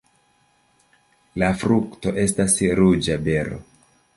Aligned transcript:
La 1.43 1.49
frukto 1.65 2.15
estas 2.25 2.59
ruĝa 2.81 3.19
bero. 3.29 3.63